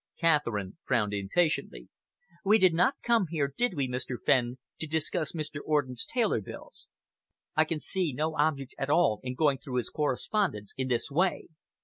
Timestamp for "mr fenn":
3.87-4.57